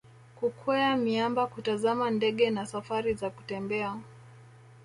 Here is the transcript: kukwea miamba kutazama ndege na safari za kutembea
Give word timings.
kukwea 0.37 0.97
miamba 0.97 1.47
kutazama 1.47 2.11
ndege 2.11 2.49
na 2.49 2.65
safari 2.65 3.13
za 3.13 3.29
kutembea 3.29 3.97